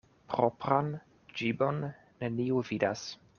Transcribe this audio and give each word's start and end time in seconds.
Propran 0.29 0.89
ĝibon 1.41 1.79
neniu 1.91 2.65
vidas. 2.73 3.05